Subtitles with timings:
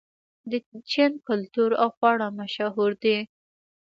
[0.51, 0.53] د
[0.91, 3.17] چین کلتور او خواړه مشهور دي.